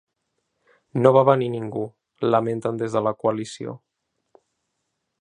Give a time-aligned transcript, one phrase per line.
[1.01, 1.85] No va venir ningú,
[2.31, 3.79] lamenten des de la coalició.